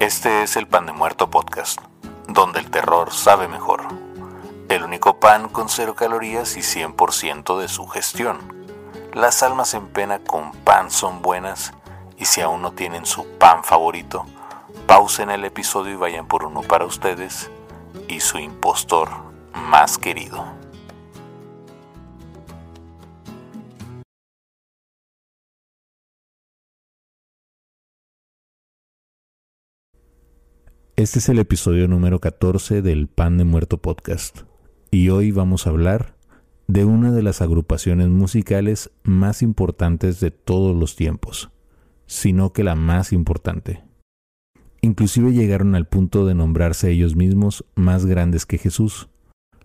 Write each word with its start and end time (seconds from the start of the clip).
Este 0.00 0.42
es 0.42 0.56
el 0.56 0.66
Pan 0.66 0.84
de 0.84 0.92
Muerto 0.92 1.30
Podcast, 1.30 1.80
donde 2.28 2.60
el 2.60 2.70
terror 2.70 3.10
sabe 3.12 3.48
mejor. 3.48 3.83
Pan 5.24 5.48
con 5.48 5.70
cero 5.70 5.94
calorías 5.94 6.54
y 6.58 6.60
100% 6.60 7.58
de 7.58 7.68
su 7.68 7.86
gestión. 7.86 8.36
Las 9.14 9.42
almas 9.42 9.72
en 9.72 9.86
pena 9.86 10.18
con 10.18 10.52
pan 10.52 10.90
son 10.90 11.22
buenas 11.22 11.72
y 12.18 12.26
si 12.26 12.42
aún 12.42 12.60
no 12.60 12.72
tienen 12.72 13.06
su 13.06 13.26
pan 13.38 13.64
favorito, 13.64 14.26
pausen 14.86 15.30
el 15.30 15.46
episodio 15.46 15.94
y 15.94 15.96
vayan 15.96 16.28
por 16.28 16.44
uno 16.44 16.60
para 16.60 16.84
ustedes 16.84 17.50
y 18.06 18.20
su 18.20 18.36
impostor 18.36 19.08
más 19.54 19.96
querido. 19.96 20.44
Este 30.96 31.18
es 31.18 31.30
el 31.30 31.38
episodio 31.38 31.88
número 31.88 32.20
14 32.20 32.82
del 32.82 33.08
Pan 33.08 33.38
de 33.38 33.44
Muerto 33.44 33.78
Podcast 33.78 34.42
y 34.94 35.10
hoy 35.10 35.32
vamos 35.32 35.66
a 35.66 35.70
hablar 35.70 36.14
de 36.68 36.84
una 36.84 37.10
de 37.10 37.20
las 37.20 37.42
agrupaciones 37.42 38.10
musicales 38.10 38.92
más 39.02 39.42
importantes 39.42 40.20
de 40.20 40.30
todos 40.30 40.76
los 40.76 40.94
tiempos, 40.94 41.50
sino 42.06 42.52
que 42.52 42.62
la 42.62 42.76
más 42.76 43.12
importante. 43.12 43.82
Inclusive 44.82 45.32
llegaron 45.32 45.74
al 45.74 45.88
punto 45.88 46.26
de 46.26 46.36
nombrarse 46.36 46.92
ellos 46.92 47.16
mismos 47.16 47.64
más 47.74 48.06
grandes 48.06 48.46
que 48.46 48.56
Jesús, 48.56 49.08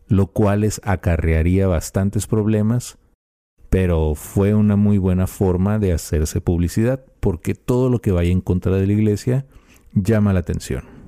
lo 0.08 0.26
cual 0.26 0.62
les 0.62 0.82
acarrearía 0.84 1.68
bastantes 1.68 2.26
problemas, 2.26 2.98
pero 3.70 4.16
fue 4.16 4.56
una 4.56 4.78
muy 4.78 4.98
buena 4.98 5.28
forma 5.28 5.78
de 5.78 5.94
hacerse 5.94 6.42
publicidad, 6.42 7.06
porque 7.20 7.54
todo 7.54 7.90
lo 7.90 8.02
que 8.02 8.12
vaya 8.12 8.32
en 8.32 8.42
contra 8.42 8.78
de 8.78 8.88
la 8.88 8.94
iglesia 8.94 9.46
llama 9.94 10.34
la 10.34 10.40
atención. 10.40 10.99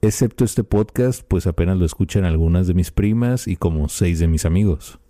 Excepto 0.00 0.44
este 0.44 0.62
podcast, 0.62 1.24
pues 1.26 1.48
apenas 1.48 1.76
lo 1.76 1.84
escuchan 1.84 2.24
algunas 2.24 2.68
de 2.68 2.74
mis 2.74 2.92
primas 2.92 3.48
y 3.48 3.56
como 3.56 3.88
seis 3.88 4.20
de 4.20 4.28
mis 4.28 4.44
amigos. 4.44 5.00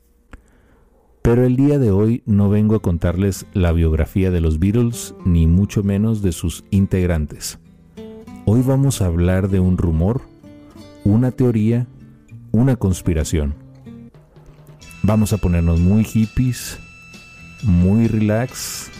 Pero 1.20 1.44
el 1.44 1.56
día 1.56 1.78
de 1.78 1.90
hoy 1.90 2.22
no 2.24 2.48
vengo 2.48 2.74
a 2.74 2.80
contarles 2.80 3.44
la 3.52 3.72
biografía 3.72 4.30
de 4.30 4.40
los 4.40 4.58
Beatles, 4.58 5.14
ni 5.26 5.46
mucho 5.46 5.82
menos 5.82 6.22
de 6.22 6.32
sus 6.32 6.64
integrantes. 6.70 7.58
Hoy 8.46 8.62
vamos 8.62 9.02
a 9.02 9.06
hablar 9.06 9.50
de 9.50 9.60
un 9.60 9.76
rumor, 9.76 10.22
una 11.04 11.32
teoría, 11.32 11.86
una 12.50 12.76
conspiración. 12.76 13.56
Vamos 15.02 15.34
a 15.34 15.36
ponernos 15.36 15.80
muy 15.80 16.02
hippies, 16.02 16.78
muy 17.62 18.08
relax, 18.08 18.90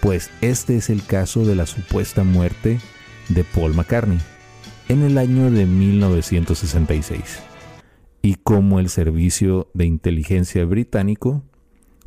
pues 0.00 0.30
este 0.40 0.76
es 0.76 0.88
el 0.88 1.04
caso 1.04 1.44
de 1.44 1.56
la 1.56 1.66
supuesta 1.66 2.22
muerte 2.22 2.78
de 3.28 3.42
Paul 3.42 3.74
McCartney 3.74 4.20
en 4.90 5.02
el 5.04 5.18
año 5.18 5.52
de 5.52 5.66
1966 5.66 7.40
y 8.22 8.34
como 8.34 8.80
el 8.80 8.88
Servicio 8.88 9.68
de 9.72 9.86
Inteligencia 9.86 10.64
británico 10.64 11.44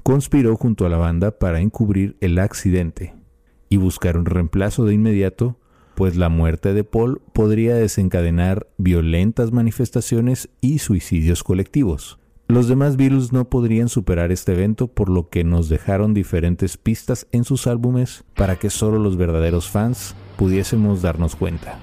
conspiró 0.03 0.57
junto 0.57 0.85
a 0.85 0.89
la 0.89 0.97
banda 0.97 1.39
para 1.39 1.61
encubrir 1.61 2.17
el 2.19 2.37
accidente 2.39 3.15
y 3.69 3.77
buscar 3.77 4.17
un 4.17 4.25
reemplazo 4.25 4.83
de 4.83 4.95
inmediato, 4.95 5.57
pues 5.95 6.17
la 6.17 6.27
muerte 6.27 6.73
de 6.73 6.83
Paul 6.83 7.21
podría 7.31 7.73
desencadenar 7.75 8.67
violentas 8.77 9.53
manifestaciones 9.53 10.49
y 10.59 10.79
suicidios 10.79 11.41
colectivos. 11.45 12.19
Los 12.49 12.67
demás 12.67 12.97
Beatles 12.97 13.31
no 13.31 13.49
podrían 13.49 13.87
superar 13.87 14.33
este 14.33 14.51
evento 14.51 14.87
por 14.87 15.07
lo 15.07 15.29
que 15.29 15.45
nos 15.45 15.69
dejaron 15.69 16.13
diferentes 16.13 16.75
pistas 16.75 17.27
en 17.31 17.45
sus 17.45 17.65
álbumes 17.65 18.25
para 18.35 18.57
que 18.57 18.69
solo 18.69 18.99
los 18.99 19.15
verdaderos 19.15 19.69
fans 19.69 20.15
pudiésemos 20.35 21.01
darnos 21.01 21.37
cuenta. 21.37 21.79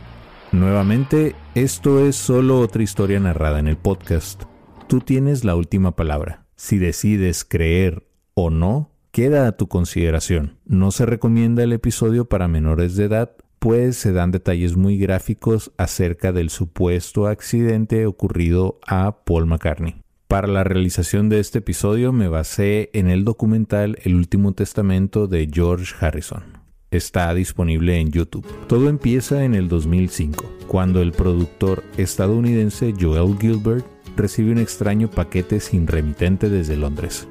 Nuevamente, 0.52 1.36
esto 1.54 2.04
es 2.04 2.16
solo 2.16 2.58
otra 2.58 2.82
historia 2.82 3.20
narrada 3.20 3.60
en 3.60 3.68
el 3.68 3.76
podcast. 3.76 4.42
Tú 4.88 5.00
tienes 5.00 5.44
la 5.44 5.54
última 5.54 5.94
palabra. 5.94 6.44
Si 6.56 6.76
decides 6.78 7.44
creer 7.44 8.08
o 8.34 8.50
no, 8.50 8.90
queda 9.12 9.46
a 9.46 9.52
tu 9.52 9.68
consideración. 9.68 10.58
No 10.64 10.90
se 10.90 11.06
recomienda 11.06 11.62
el 11.62 11.72
episodio 11.72 12.24
para 12.24 12.48
menores 12.48 12.96
de 12.96 13.04
edad, 13.04 13.30
pues 13.60 13.96
se 13.96 14.12
dan 14.12 14.32
detalles 14.32 14.76
muy 14.76 14.98
gráficos 14.98 15.70
acerca 15.76 16.32
del 16.32 16.50
supuesto 16.50 17.28
accidente 17.28 18.04
ocurrido 18.06 18.80
a 18.88 19.22
Paul 19.24 19.46
McCartney. 19.46 20.02
Para 20.26 20.48
la 20.48 20.64
realización 20.64 21.28
de 21.28 21.38
este 21.38 21.58
episodio 21.58 22.12
me 22.12 22.26
basé 22.26 22.90
en 22.92 23.08
el 23.08 23.24
documental 23.24 23.98
El 24.02 24.16
Último 24.16 24.52
Testamento 24.52 25.28
de 25.28 25.48
George 25.52 25.94
Harrison 26.00 26.59
está 26.90 27.32
disponible 27.34 27.98
en 27.98 28.10
YouTube. 28.10 28.46
Todo 28.66 28.88
empieza 28.88 29.44
en 29.44 29.54
el 29.54 29.68
2005, 29.68 30.44
cuando 30.66 31.00
el 31.02 31.12
productor 31.12 31.84
estadounidense 31.96 32.94
Joel 32.98 33.38
Gilbert 33.38 33.86
recibe 34.16 34.52
un 34.52 34.58
extraño 34.58 35.10
paquete 35.10 35.60
sin 35.60 35.86
remitente 35.86 36.48
desde 36.48 36.76
Londres. 36.76 37.28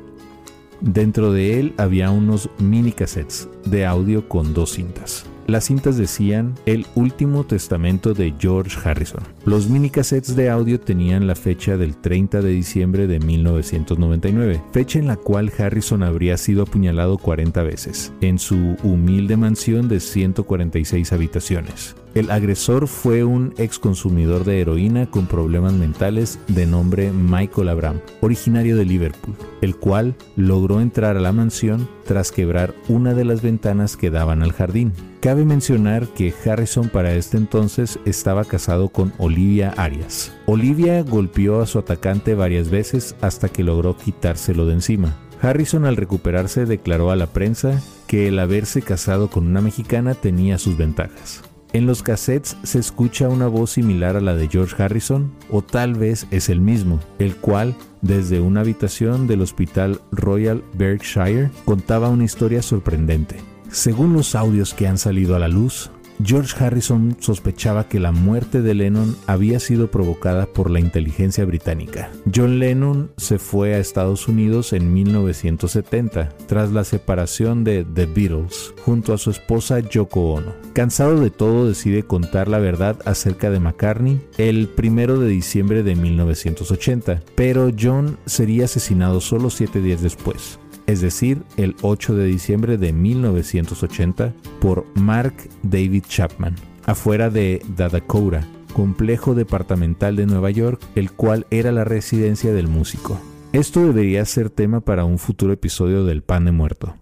Dentro 0.82 1.34
de 1.34 1.60
él 1.60 1.74
había 1.78 2.10
unos 2.10 2.50
mini 2.58 2.94
cassettes 2.94 3.50
de 3.66 3.86
audio 3.86 4.30
con 4.30 4.54
dos 4.54 4.72
cintas. 4.72 5.26
Las 5.46 5.66
cintas 5.66 5.98
decían 5.98 6.56
El 6.66 6.86
último 6.96 7.44
testamento 7.44 8.14
de 8.14 8.34
George 8.40 8.78
Harrison. 8.84 9.24
Los 9.50 9.68
minicassettes 9.68 10.36
de 10.36 10.48
audio 10.52 10.80
tenían 10.80 11.26
la 11.26 11.34
fecha 11.34 11.76
del 11.76 11.98
30 11.98 12.44
de 12.44 12.52
diciembre 12.52 13.08
de 13.08 13.20
1999, 13.20 14.62
fecha 14.72 15.00
en 15.00 15.08
la 15.08 15.16
cual 15.16 15.52
Harrison 15.58 16.04
habría 16.04 16.38
sido 16.38 16.62
apuñalado 16.62 17.18
40 17.18 17.64
veces, 17.64 18.14
en 18.22 18.38
su 18.38 18.78
humilde 18.84 19.38
mansión 19.38 19.88
de 19.88 20.02
146 20.02 21.14
habitaciones. 21.14 21.96
El 22.14 22.30
agresor 22.30 22.88
fue 22.88 23.24
un 23.24 23.54
ex 23.58 23.80
consumidor 23.80 24.44
de 24.44 24.62
heroína 24.62 25.10
con 25.10 25.26
problemas 25.26 25.74
mentales 25.74 26.40
de 26.48 26.68
nombre 26.68 27.12
Michael 27.12 27.70
Abram, 27.70 28.02
originario 28.22 28.76
de 28.76 28.86
Liverpool, 28.86 29.36
el 29.62 29.76
cual 29.76 30.16
logró 30.36 30.80
entrar 30.80 31.18
a 31.18 31.22
la 31.22 31.32
mansión 31.32 31.88
tras 32.06 32.32
quebrar 32.32 32.74
una 32.88 33.14
de 33.14 33.26
las 33.26 33.42
ventanas 33.42 33.96
que 33.96 34.10
daban 34.10 34.42
al 34.42 34.54
jardín. 34.54 34.94
Cabe 35.22 35.46
mencionar 35.46 36.08
que 36.08 36.34
Harrison 36.46 36.90
para 36.90 37.14
este 37.14 37.38
entonces 37.38 38.00
estaba 38.06 38.46
casado 38.46 38.90
con 38.90 39.14
Olivia 39.18 39.39
Arias. 39.78 40.34
Olivia 40.46 41.02
golpeó 41.04 41.62
a 41.62 41.66
su 41.66 41.80
atacante 41.80 42.36
varias 42.36 42.70
veces 42.70 43.16
hasta 43.22 43.50
que 43.50 43.64
logró 43.64 43.98
quitárselo 43.98 44.66
de 44.66 44.74
encima. 44.74 45.16
Harrison 45.42 45.86
al 45.86 45.96
recuperarse 45.96 46.66
declaró 46.66 47.12
a 47.12 47.16
la 47.16 47.28
prensa 47.28 47.82
que 48.08 48.28
el 48.28 48.40
haberse 48.40 48.82
casado 48.82 49.30
con 49.30 49.48
una 49.48 49.62
mexicana 49.62 50.14
tenía 50.14 50.58
sus 50.58 50.78
ventajas. 50.78 51.42
En 51.72 51.86
los 51.86 52.02
cassettes 52.02 52.58
se 52.64 52.80
escucha 52.80 53.30
una 53.30 53.48
voz 53.48 53.72
similar 53.72 54.18
a 54.18 54.22
la 54.22 54.36
de 54.36 54.48
George 54.48 54.82
Harrison, 54.82 55.32
o 55.52 55.62
tal 55.62 55.94
vez 55.94 56.26
es 56.32 56.50
el 56.50 56.60
mismo, 56.60 57.00
el 57.20 57.36
cual, 57.36 57.76
desde 58.02 58.42
una 58.42 58.62
habitación 58.62 59.28
del 59.28 59.42
Hospital 59.42 60.02
Royal 60.12 60.64
Berkshire, 60.74 61.52
contaba 61.66 62.10
una 62.10 62.26
historia 62.26 62.64
sorprendente. 62.64 63.38
Según 63.72 64.14
los 64.14 64.34
audios 64.34 64.74
que 64.74 64.88
han 64.88 64.98
salido 64.98 65.36
a 65.36 65.40
la 65.40 65.48
luz, 65.48 65.92
George 66.22 66.54
Harrison 66.62 67.16
sospechaba 67.20 67.88
que 67.88 68.00
la 68.00 68.12
muerte 68.12 68.62
de 68.62 68.74
Lennon 68.74 69.16
había 69.26 69.60
sido 69.60 69.90
provocada 69.90 70.48
por 70.48 70.70
la 70.70 70.82
inteligencia 70.82 71.46
británica. 71.46 72.12
John 72.34 72.60
Lennon 72.60 73.12
se 73.16 73.40
fue 73.40 73.74
a 73.74 73.80
Estados 73.80 74.28
Unidos 74.28 74.74
en 74.74 74.94
1970 74.94 76.30
tras 76.46 76.72
la 76.72 76.84
separación 76.84 77.64
de 77.64 77.86
The 77.86 78.06
Beatles 78.06 78.74
junto 78.84 79.14
a 79.14 79.18
su 79.18 79.32
esposa 79.32 79.80
Yoko 79.80 80.34
Ono. 80.34 80.54
Cansado 80.74 81.22
de 81.22 81.32
todo 81.32 81.68
decide 81.68 82.04
contar 82.04 82.50
la 82.50 82.60
verdad 82.60 82.98
acerca 83.06 83.50
de 83.50 83.62
McCartney 83.62 84.22
el 84.38 84.70
1 84.78 85.20
de 85.20 85.30
diciembre 85.30 85.84
de 85.84 85.96
1980, 85.96 87.22
pero 87.36 87.72
John 87.80 88.18
sería 88.26 88.66
asesinado 88.66 89.22
solo 89.22 89.50
siete 89.50 89.82
días 89.82 90.02
después 90.02 90.60
es 90.90 91.02
decir, 91.02 91.44
el 91.56 91.76
8 91.84 92.16
de 92.16 92.26
diciembre 92.26 92.80
de 92.80 92.94
1980, 92.94 94.34
por 94.60 94.88
Mark 94.96 95.36
David 95.62 96.04
Chapman, 96.08 96.56
afuera 96.84 97.30
de 97.30 97.62
Dakota, 97.78 98.48
complejo 98.74 99.36
departamental 99.36 100.16
de 100.16 100.26
Nueva 100.26 100.50
York, 100.50 100.82
el 100.96 101.12
cual 101.12 101.46
era 101.52 101.72
la 101.72 101.84
residencia 101.84 102.54
del 102.54 102.68
músico. 102.68 103.22
Esto 103.54 103.82
debería 103.82 104.26
ser 104.26 104.50
tema 104.50 104.80
para 104.80 105.06
un 105.06 105.20
futuro 105.20 105.54
episodio 105.54 106.06
del 106.06 106.24
Pan 106.24 106.46
de 106.46 106.54
Muerto, 106.54 106.96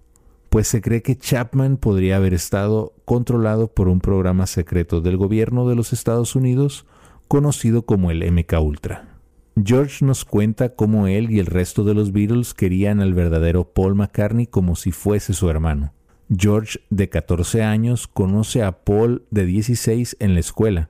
pues 0.49 0.67
se 0.67 0.81
cree 0.81 1.01
que 1.01 1.17
Chapman 1.17 1.77
podría 1.77 2.17
haber 2.17 2.33
estado 2.33 2.93
controlado 3.05 3.67
por 3.67 3.87
un 3.87 4.01
programa 4.01 4.47
secreto 4.47 4.99
del 4.99 5.15
gobierno 5.15 5.65
de 5.69 5.75
los 5.75 5.93
Estados 5.93 6.35
Unidos 6.35 6.85
conocido 7.29 7.83
como 7.83 8.11
el 8.11 8.29
MK 8.29 8.53
Ultra. 8.61 9.16
George 9.63 10.05
nos 10.05 10.23
cuenta 10.23 10.75
cómo 10.75 11.07
él 11.07 11.31
y 11.31 11.39
el 11.39 11.47
resto 11.47 11.83
de 11.83 11.95
los 11.95 12.11
Beatles 12.11 12.53
querían 12.53 12.99
al 12.99 13.15
verdadero 13.15 13.73
Paul 13.73 13.95
McCartney 13.95 14.45
como 14.45 14.75
si 14.75 14.91
fuese 14.91 15.33
su 15.33 15.49
hermano. 15.49 15.93
George, 16.29 16.79
de 16.91 17.09
14 17.09 17.63
años, 17.63 18.07
conoce 18.07 18.61
a 18.61 18.83
Paul, 18.83 19.25
de 19.31 19.45
16, 19.45 20.17
en 20.19 20.35
la 20.35 20.41
escuela. 20.41 20.89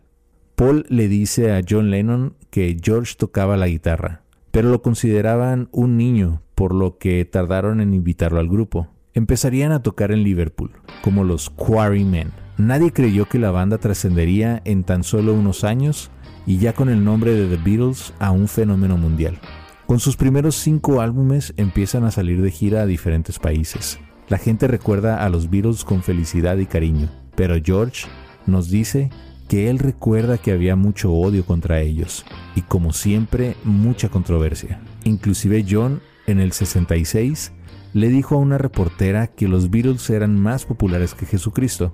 Paul 0.56 0.86
le 0.90 1.08
dice 1.08 1.54
a 1.54 1.62
John 1.68 1.92
Lennon 1.92 2.36
que 2.50 2.76
George 2.82 3.16
tocaba 3.18 3.56
la 3.56 3.68
guitarra, 3.68 4.24
pero 4.52 4.70
lo 4.70 4.82
consideraban 4.82 5.70
un 5.72 5.96
niño, 5.96 6.42
por 6.54 6.74
lo 6.74 6.98
que 6.98 7.24
tardaron 7.24 7.80
en 7.80 7.94
invitarlo 7.94 8.40
al 8.40 8.50
grupo. 8.50 8.90
Empezarían 9.14 9.72
a 9.72 9.82
tocar 9.82 10.12
en 10.12 10.24
Liverpool, 10.24 10.72
como 11.04 11.24
los 11.24 11.50
Quarrymen. 11.50 12.32
Nadie 12.58 12.92
creyó 12.92 13.30
que 13.30 13.40
la 13.40 13.52
banda 13.52 13.78
trascendería 13.78 14.62
en 14.66 14.84
tan 14.84 15.04
solo 15.04 15.34
unos 15.34 15.64
años 15.64 16.12
y 16.48 16.58
ya 16.58 16.74
con 16.74 16.90
el 16.90 17.04
nombre 17.04 17.34
de 17.34 17.56
The 17.56 17.62
Beatles 17.64 18.14
a 18.18 18.32
un 18.32 18.48
fenómeno 18.48 18.98
mundial. 18.98 19.40
Con 19.86 20.00
sus 20.00 20.18
primeros 20.18 20.56
cinco 20.56 21.02
álbumes 21.02 21.54
empiezan 21.58 22.06
a 22.06 22.12
salir 22.12 22.42
de 22.42 22.50
gira 22.50 22.82
a 22.82 22.86
diferentes 22.88 23.38
países. 23.38 24.00
La 24.30 24.40
gente 24.40 24.68
recuerda 24.68 25.24
a 25.24 25.30
los 25.30 25.50
Beatles 25.50 25.84
con 25.84 26.02
felicidad 26.02 26.58
y 26.58 26.66
cariño, 26.66 27.10
pero 27.36 27.56
George 27.64 28.08
nos 28.48 28.70
dice 28.70 29.12
que 29.48 29.70
él 29.70 29.80
recuerda 29.80 30.38
que 30.38 30.52
había 30.52 30.76
mucho 30.76 31.14
odio 31.14 31.46
contra 31.46 31.82
ellos 31.82 32.26
y 32.56 32.62
como 32.62 32.92
siempre 32.92 33.56
mucha 33.64 34.10
controversia. 34.10 34.82
Inclusive 35.04 35.66
John 35.70 36.02
en 36.26 36.40
el 36.40 36.52
66 36.52 37.54
le 37.94 38.10
dijo 38.10 38.36
a 38.36 38.40
una 38.40 38.58
reportera 38.58 39.28
que 39.28 39.48
los 39.48 39.70
Beatles 39.70 40.10
eran 40.10 40.38
más 40.38 40.66
populares 40.66 41.14
que 41.14 41.26
Jesucristo. 41.26 41.94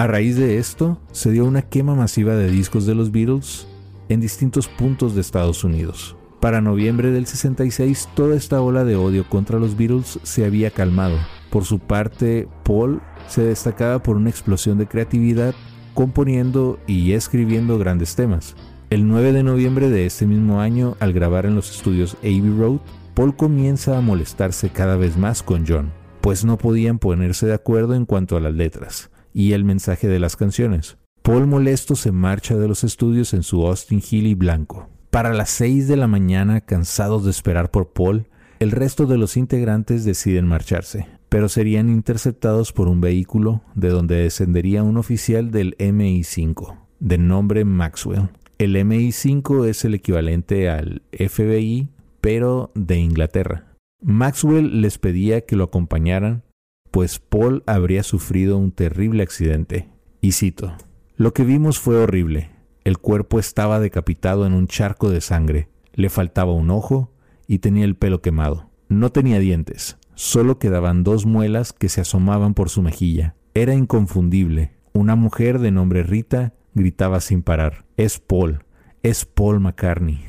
A 0.00 0.06
raíz 0.06 0.38
de 0.38 0.56
esto, 0.56 0.98
se 1.12 1.30
dio 1.30 1.44
una 1.44 1.60
quema 1.60 1.94
masiva 1.94 2.34
de 2.34 2.50
discos 2.50 2.86
de 2.86 2.94
los 2.94 3.12
Beatles 3.12 3.66
en 4.08 4.22
distintos 4.22 4.66
puntos 4.66 5.14
de 5.14 5.20
Estados 5.20 5.62
Unidos. 5.62 6.16
Para 6.40 6.62
noviembre 6.62 7.10
del 7.10 7.26
66, 7.26 8.08
toda 8.14 8.34
esta 8.34 8.62
ola 8.62 8.84
de 8.84 8.96
odio 8.96 9.28
contra 9.28 9.58
los 9.58 9.76
Beatles 9.76 10.18
se 10.22 10.46
había 10.46 10.70
calmado. 10.70 11.18
Por 11.50 11.66
su 11.66 11.80
parte, 11.80 12.48
Paul 12.64 13.02
se 13.28 13.42
destacaba 13.42 14.02
por 14.02 14.16
una 14.16 14.30
explosión 14.30 14.78
de 14.78 14.86
creatividad 14.86 15.54
componiendo 15.92 16.78
y 16.86 17.12
escribiendo 17.12 17.76
grandes 17.76 18.14
temas. 18.14 18.56
El 18.88 19.06
9 19.06 19.34
de 19.34 19.42
noviembre 19.42 19.90
de 19.90 20.06
este 20.06 20.24
mismo 20.24 20.62
año, 20.62 20.96
al 21.00 21.12
grabar 21.12 21.44
en 21.44 21.56
los 21.56 21.70
estudios 21.70 22.16
Abbey 22.22 22.56
Road, 22.58 22.78
Paul 23.12 23.36
comienza 23.36 23.98
a 23.98 24.00
molestarse 24.00 24.70
cada 24.70 24.96
vez 24.96 25.18
más 25.18 25.42
con 25.42 25.66
John, 25.68 25.92
pues 26.22 26.42
no 26.42 26.56
podían 26.56 26.98
ponerse 26.98 27.44
de 27.44 27.52
acuerdo 27.52 27.92
en 27.94 28.06
cuanto 28.06 28.38
a 28.38 28.40
las 28.40 28.54
letras 28.54 29.10
y 29.32 29.52
el 29.52 29.64
mensaje 29.64 30.08
de 30.08 30.18
las 30.18 30.36
canciones. 30.36 30.96
Paul 31.22 31.46
molesto 31.46 31.96
se 31.96 32.12
marcha 32.12 32.56
de 32.56 32.66
los 32.66 32.82
estudios 32.84 33.34
en 33.34 33.42
su 33.42 33.66
Austin 33.66 34.00
Healey 34.00 34.34
blanco. 34.34 34.88
Para 35.10 35.34
las 35.34 35.50
6 35.50 35.88
de 35.88 35.96
la 35.96 36.06
mañana, 36.06 36.60
cansados 36.60 37.24
de 37.24 37.30
esperar 37.30 37.70
por 37.70 37.92
Paul, 37.92 38.28
el 38.58 38.70
resto 38.70 39.06
de 39.06 39.18
los 39.18 39.36
integrantes 39.36 40.04
deciden 40.04 40.46
marcharse, 40.46 41.08
pero 41.28 41.48
serían 41.48 41.88
interceptados 41.88 42.72
por 42.72 42.88
un 42.88 43.00
vehículo 43.00 43.62
de 43.74 43.88
donde 43.88 44.16
descendería 44.16 44.82
un 44.82 44.96
oficial 44.96 45.50
del 45.50 45.76
MI5, 45.78 46.78
de 47.00 47.18
nombre 47.18 47.64
Maxwell. 47.64 48.28
El 48.58 48.76
MI5 48.76 49.66
es 49.66 49.84
el 49.84 49.94
equivalente 49.94 50.68
al 50.68 51.02
FBI, 51.12 51.88
pero 52.20 52.70
de 52.74 52.98
Inglaterra. 52.98 53.66
Maxwell 54.02 54.80
les 54.80 54.98
pedía 54.98 55.42
que 55.42 55.56
lo 55.56 55.64
acompañaran 55.64 56.42
pues 56.90 57.18
Paul 57.18 57.62
habría 57.66 58.02
sufrido 58.02 58.58
un 58.58 58.72
terrible 58.72 59.22
accidente. 59.22 59.88
Y 60.20 60.32
cito, 60.32 60.72
Lo 61.16 61.32
que 61.32 61.44
vimos 61.44 61.78
fue 61.78 61.96
horrible. 61.96 62.50
El 62.84 62.98
cuerpo 62.98 63.38
estaba 63.38 63.78
decapitado 63.78 64.46
en 64.46 64.54
un 64.54 64.66
charco 64.66 65.10
de 65.10 65.20
sangre, 65.20 65.68
le 65.92 66.08
faltaba 66.08 66.52
un 66.52 66.70
ojo 66.70 67.12
y 67.46 67.58
tenía 67.58 67.84
el 67.84 67.94
pelo 67.94 68.22
quemado. 68.22 68.70
No 68.88 69.10
tenía 69.10 69.38
dientes, 69.38 69.98
solo 70.14 70.58
quedaban 70.58 71.04
dos 71.04 71.26
muelas 71.26 71.72
que 71.72 71.88
se 71.88 72.00
asomaban 72.00 72.54
por 72.54 72.70
su 72.70 72.82
mejilla. 72.82 73.34
Era 73.54 73.74
inconfundible. 73.74 74.72
Una 74.92 75.14
mujer 75.14 75.58
de 75.58 75.70
nombre 75.70 76.02
Rita 76.02 76.54
gritaba 76.74 77.20
sin 77.20 77.42
parar, 77.42 77.84
Es 77.96 78.18
Paul, 78.18 78.64
es 79.02 79.24
Paul 79.24 79.60
McCartney. 79.60 80.26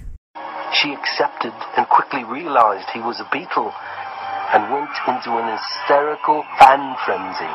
She 0.73 0.93
accepted 0.93 1.53
and 1.77 1.87
quickly 1.87 2.23
realized 2.23 2.87
he 2.93 2.99
was 3.01 3.19
a 3.19 3.29
and 4.53 4.69
went 4.71 4.91
into 5.07 5.31
an 5.37 5.47
hysterical 5.55 6.43
fan 6.59 6.95
frenzy, 7.05 7.51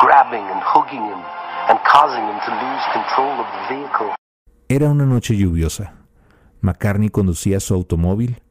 grabbing 0.00 0.44
and 0.52 0.60
hugging 0.62 1.02
him 1.02 1.20
and 1.68 1.78
causing 1.90 2.24
him 2.24 2.38
to 2.44 2.52
lose 2.52 2.84
control 2.92 3.40
of 3.40 3.46
the 3.46 3.74
vehicle. 3.74 4.14
Era 4.68 4.90
una 4.90 5.06
noche 5.06 5.36
lluviosa. 5.36 5.94
McCartney 6.60 7.08
conducía 7.08 7.60
su 7.60 7.74
automóvil. 7.74 8.42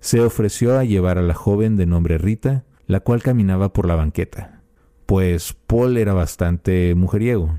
Se 0.00 0.20
ofreció 0.20 0.78
a 0.78 0.84
llevar 0.84 1.18
a 1.18 1.22
la 1.22 1.34
joven 1.34 1.76
de 1.76 1.86
nombre 1.86 2.18
Rita, 2.18 2.64
la 2.86 3.00
cual 3.00 3.22
caminaba 3.22 3.72
por 3.72 3.86
la 3.86 3.96
banqueta, 3.96 4.60
pues 5.06 5.52
Paul 5.66 5.96
era 5.96 6.12
bastante 6.12 6.94
mujeriego. 6.94 7.58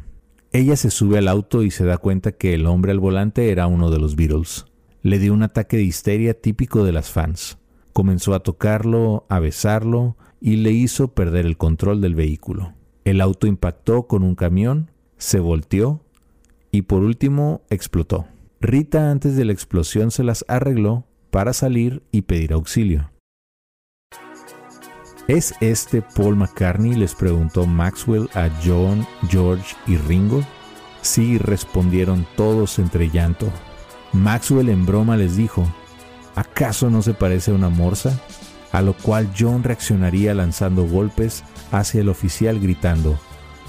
Ella 0.51 0.75
se 0.77 0.89
sube 0.91 1.17
al 1.17 1.27
auto 1.27 1.63
y 1.63 1.71
se 1.71 1.85
da 1.85 1.97
cuenta 1.97 2.31
que 2.31 2.53
el 2.53 2.65
hombre 2.65 2.91
al 2.91 2.99
volante 2.99 3.51
era 3.51 3.67
uno 3.67 3.91
de 3.91 3.99
los 3.99 4.15
Beatles. 4.15 4.65
Le 5.01 5.19
dio 5.19 5.33
un 5.33 5.43
ataque 5.43 5.77
de 5.77 5.83
histeria 5.83 6.33
típico 6.39 6.83
de 6.83 6.93
las 6.93 7.11
fans. 7.11 7.57
Comenzó 7.97 8.35
a 8.35 8.41
tocarlo, 8.41 9.25
a 9.27 9.39
besarlo 9.39 10.17
y 10.39 10.57
le 10.57 10.69
hizo 10.69 11.15
perder 11.15 11.47
el 11.47 11.57
control 11.57 11.99
del 11.99 12.13
vehículo. 12.13 12.75
El 13.05 13.21
auto 13.21 13.47
impactó 13.47 14.05
con 14.05 14.21
un 14.21 14.35
camión, 14.35 14.91
se 15.17 15.39
volteó 15.39 16.05
y 16.69 16.83
por 16.83 17.01
último 17.01 17.63
explotó. 17.71 18.27
Rita 18.61 19.09
antes 19.09 19.35
de 19.35 19.45
la 19.45 19.53
explosión 19.53 20.11
se 20.11 20.23
las 20.23 20.45
arregló 20.47 21.05
para 21.31 21.53
salir 21.53 22.03
y 22.11 22.21
pedir 22.21 22.53
auxilio. 22.53 23.09
¿Es 25.27 25.55
este 25.59 26.03
Paul 26.03 26.35
McCartney? 26.35 26.93
les 26.93 27.15
preguntó 27.15 27.65
Maxwell 27.65 28.29
a 28.35 28.47
John, 28.63 29.07
George 29.27 29.75
y 29.87 29.97
Ringo. 29.97 30.43
Sí, 31.01 31.39
respondieron 31.39 32.27
todos 32.35 32.77
entre 32.77 33.09
llanto. 33.09 33.47
Maxwell 34.13 34.69
en 34.69 34.85
broma 34.85 35.17
les 35.17 35.35
dijo, 35.35 35.67
¿Acaso 36.37 36.91
no 36.91 37.01
se 37.01 37.15
parece 37.15 37.49
a 37.49 37.55
una 37.55 37.69
morsa? 37.69 38.15
A 38.71 38.83
lo 38.83 38.93
cual 38.95 39.33
John 39.35 39.63
reaccionaría 39.63 40.35
lanzando 40.35 40.87
golpes 40.87 41.43
hacia 41.71 42.01
el 42.01 42.09
oficial 42.09 42.59
gritando, 42.59 43.19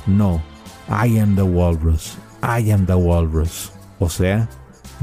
No, 0.06 0.42
I 0.90 1.18
am 1.18 1.34
the 1.34 1.40
walrus, 1.42 2.18
I 2.42 2.70
am 2.70 2.84
the 2.84 2.94
walrus. 2.94 3.72
O 3.98 4.10
sea, 4.10 4.50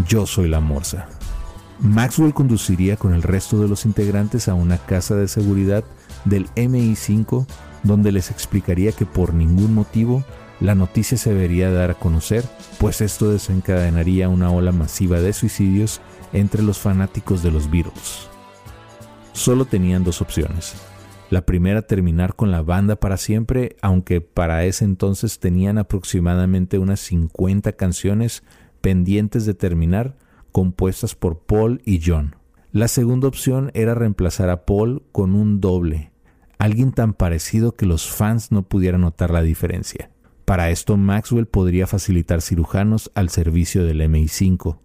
yo 0.07 0.27
soy 0.27 0.47
la 0.47 0.59
morsa. 0.59 1.07
Maxwell 1.79 2.35
conduciría 2.35 2.97
con 2.97 3.15
el 3.15 3.23
resto 3.23 3.59
de 3.59 3.67
los 3.67 3.88
integrantes 3.88 4.47
a 4.47 4.53
una 4.53 4.77
casa 4.77 5.15
de 5.15 5.27
seguridad 5.27 5.83
del 6.24 6.48
MI5 6.51 7.48
donde 7.81 8.12
les 8.12 8.29
explicaría 8.29 8.91
que 8.91 9.07
por 9.07 9.34
ningún 9.34 9.74
motivo 9.74 10.24
la 10.65 10.74
noticia 10.74 11.15
se 11.15 11.31
debería 11.31 11.72
dar 11.72 11.91
a 11.91 11.93
conocer, 11.93 12.43
pues 12.79 13.00
esto 13.01 13.29
desencadenaría 13.29 14.29
una 14.29 14.50
ola 14.50 14.72
masiva 14.72 15.19
de 15.19 15.31
suicidios 15.31 16.01
entre 16.34 16.63
los 16.63 16.79
fanáticos 16.79 17.43
de 17.43 17.51
los 17.51 17.69
Beatles. 17.69 18.27
Solo 19.31 19.65
tenían 19.65 20.03
dos 20.03 20.22
opciones. 20.22 20.74
La 21.29 21.45
primera 21.45 21.84
terminar 21.84 22.36
con 22.36 22.51
la 22.51 22.63
banda 22.63 22.95
para 22.95 23.17
siempre, 23.17 23.75
aunque 23.81 24.22
para 24.22 24.65
ese 24.65 24.86
entonces 24.86 25.39
tenían 25.39 25.77
aproximadamente 25.77 26.79
unas 26.79 27.00
50 27.01 27.74
canciones 27.74 28.43
pendientes 28.81 29.45
de 29.45 29.53
terminar, 29.53 30.15
compuestas 30.51 31.13
por 31.13 31.39
Paul 31.39 31.81
y 31.86 32.01
John. 32.03 32.38
La 32.72 32.88
segunda 32.88 33.27
opción 33.27 33.69
era 33.75 33.93
reemplazar 33.93 34.50
a 34.50 34.65
Paul 34.65 35.03
con 35.12 35.36
un 35.36 35.62
doble, 35.62 36.12
alguien 36.57 36.91
tan 36.91 37.13
parecido 37.13 37.74
que 37.74 37.86
los 37.86 38.10
fans 38.10 38.51
no 38.51 38.63
pudieran 38.63 39.01
notar 39.01 39.29
la 39.29 39.43
diferencia. 39.43 40.10
Para 40.45 40.69
esto 40.69 40.95
Maxwell 40.95 41.47
podría 41.47 41.87
facilitar 41.87 42.41
cirujanos 42.41 43.11
al 43.15 43.29
servicio 43.29 43.83
del 43.83 44.01
MI5. 44.01 44.77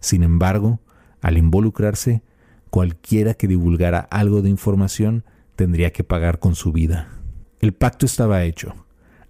Sin 0.00 0.24
embargo, 0.24 0.80
al 1.22 1.38
involucrarse, 1.38 2.22
cualquiera 2.68 3.34
que 3.34 3.46
divulgara 3.46 4.00
algo 4.00 4.42
de 4.42 4.50
información 4.50 5.24
tendría 5.54 5.92
que 5.92 6.02
pagar 6.02 6.40
con 6.40 6.56
su 6.56 6.72
vida. 6.72 7.08
El 7.60 7.72
pacto 7.72 8.06
estaba 8.06 8.42
hecho. 8.42 8.74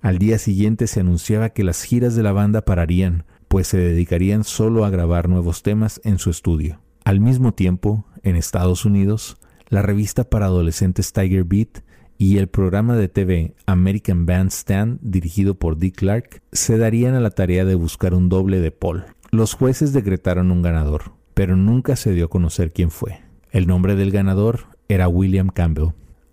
Al 0.01 0.19
día 0.19 0.39
siguiente 0.39 0.87
se 0.87 1.01
anunciaba 1.01 1.51
que 1.51 1.65
las 1.65 1.83
giras 1.83 2.15
de 2.15 2.23
la 2.23 2.33
banda 2.33 2.63
pararían, 2.63 3.25
pues 3.49 3.69
se 3.69 3.77
dedicarían 3.77 4.43
solo 4.43 4.85
a 4.85 4.91
grabar 4.91 5.29
nuevos 5.29 5.63
temas 5.63 6.01
en 6.03 6.19
su 6.19 6.31
estudio. 6.31 6.81
Al 7.05 7.21
mismo 7.21 7.53
tiempo, 7.53 8.07
en 8.23 8.37
Estados 8.37 8.87
Unidos, 8.87 9.37
la 9.69 9.83
revista 9.83 10.25
para 10.25 10.47
adolescentes 10.47 11.13
Tiger 11.13 11.45
Beat 11.45 11.81
y 12.19 12.39
el 12.39 12.49
programa 12.49 12.97
de 12.97 13.09
TV 13.09 13.55
American 13.67 14.27
Bandstand, 14.27 14.99
dirigido 15.03 15.55
por 15.55 15.79
Dick 15.79 15.97
Clark, 15.97 16.43
se 16.53 16.79
darían 16.79 17.15
a 17.15 17.21
la 17.21 17.31
tarea 17.31 17.65
de 17.65 17.75
buscar 17.75 18.15
un 18.15 18.29
doble 18.29 18.61
de 18.61 18.71
Paul. 18.71 19.05
Los 19.31 19.55
jueces 19.55 19.93
decretaron 19.93 20.51
un 20.51 20.63
ganador, 20.63 21.13
pero 21.35 21.57
nunca 21.57 21.97
se 21.97 22.13
dio 22.13 22.27
a 22.27 22.31
conocer 22.31 22.73
quién 22.73 22.91
fue. 22.91 23.21
El 23.51 23.67
nombre 23.67 23.97
del 23.97 24.11
ganador 24.11 24.61
era 24.89 25.09
William 25.09 25.49
Campbell. 25.49 25.93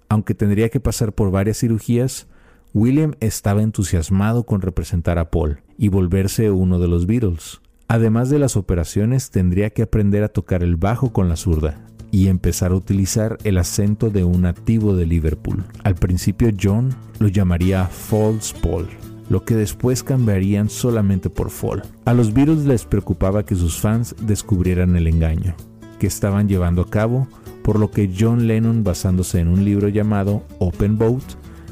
Aunque 0.09 0.35
tendría 0.35 0.69
que 0.69 0.79
pasar 0.79 1.13
por 1.13 1.31
varias 1.31 1.57
cirugías, 1.57 2.27
William 2.73 3.15
estaba 3.19 3.61
entusiasmado 3.61 4.45
con 4.45 4.61
representar 4.61 5.17
a 5.17 5.31
Paul 5.31 5.61
y 5.77 5.89
volverse 5.89 6.51
uno 6.51 6.79
de 6.79 6.87
los 6.87 7.05
Beatles. 7.05 7.61
Además 7.87 8.29
de 8.29 8.39
las 8.39 8.55
operaciones, 8.55 9.31
tendría 9.31 9.71
que 9.71 9.81
aprender 9.81 10.23
a 10.23 10.29
tocar 10.29 10.63
el 10.63 10.77
bajo 10.77 11.11
con 11.11 11.27
la 11.27 11.35
zurda 11.35 11.85
y 12.11 12.27
empezar 12.27 12.71
a 12.71 12.75
utilizar 12.75 13.37
el 13.43 13.57
acento 13.57 14.09
de 14.09 14.23
un 14.23 14.41
nativo 14.41 14.95
de 14.95 15.05
Liverpool. 15.05 15.63
Al 15.83 15.95
principio 15.95 16.51
John 16.61 16.93
lo 17.19 17.27
llamaría 17.27 17.85
Falls 17.85 18.53
Paul, 18.61 18.87
lo 19.29 19.45
que 19.45 19.55
después 19.55 20.03
cambiarían 20.03 20.69
solamente 20.69 21.29
por 21.29 21.49
Fall. 21.49 21.83
A 22.05 22.13
los 22.13 22.33
Beatles 22.33 22.65
les 22.65 22.85
preocupaba 22.85 23.45
que 23.45 23.55
sus 23.55 23.79
fans 23.79 24.15
descubrieran 24.21 24.95
el 24.95 25.07
engaño 25.07 25.55
que 26.01 26.07
estaban 26.07 26.49
llevando 26.49 26.81
a 26.81 26.89
cabo, 26.89 27.27
por 27.61 27.79
lo 27.79 27.91
que 27.91 28.11
John 28.19 28.47
Lennon, 28.47 28.83
basándose 28.83 29.39
en 29.39 29.47
un 29.47 29.63
libro 29.63 29.87
llamado 29.87 30.41
Open 30.57 30.97
Boat, 30.97 31.21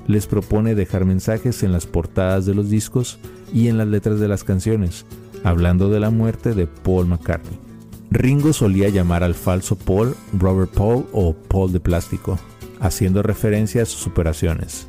les 0.05 0.27
propone 0.27 0.75
dejar 0.75 1.03
mensajes 1.03 1.63
en 1.63 1.71
las 1.71 1.87
portadas 1.87 2.45
de 2.45 2.53
los 2.53 2.69
discos 2.69 3.17
y 3.51 3.69
en 3.69 3.79
las 3.79 3.87
letras 3.87 4.19
de 4.19 4.27
las 4.27 4.43
canciones, 4.43 5.07
hablando 5.43 5.89
de 5.89 5.99
la 5.99 6.11
muerte 6.11 6.53
de 6.53 6.67
Paul 6.67 7.07
McCartney. 7.07 7.68
Ringo 8.11 8.53
solía 8.53 8.89
llamar 8.89 9.23
al 9.23 9.35
falso 9.35 9.77
Paul 9.77 10.15
Robert 10.33 10.71
Paul 10.71 11.05
o 11.13 11.33
Paul 11.33 11.71
de 11.71 11.79
plástico, 11.79 12.39
haciendo 12.79 13.21
referencia 13.21 13.83
a 13.83 13.85
sus 13.85 14.07
operaciones. 14.07 14.87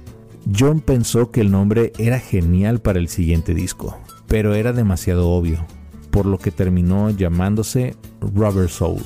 John 0.58 0.80
pensó 0.80 1.30
que 1.30 1.42
el 1.42 1.50
nombre 1.50 1.92
era 1.98 2.18
genial 2.18 2.80
para 2.80 2.98
el 2.98 3.08
siguiente 3.08 3.52
disco, 3.52 4.00
pero 4.26 4.54
era 4.54 4.72
demasiado 4.72 5.28
obvio, 5.28 5.66
por 6.10 6.24
lo 6.24 6.38
que 6.38 6.50
terminó 6.50 7.10
llamándose 7.10 7.94
Robert 8.20 8.70
Soul, 8.70 9.02